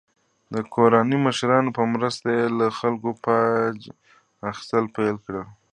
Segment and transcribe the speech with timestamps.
[0.53, 3.79] د ګوراني مشرانو په مرسته یې له خلکو باج
[4.49, 5.47] اخیستل پیل کړل.